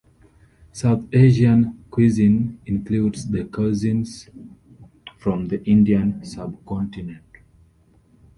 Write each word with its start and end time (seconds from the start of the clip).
South 0.71 1.05
Asian 1.13 1.77
cuisine 1.91 2.59
includes 2.65 3.29
the 3.29 3.43
cuisines 3.43 4.29
from 5.19 5.45
the 5.47 5.63
Indian 5.65 6.25
subcontinent. 6.25 7.21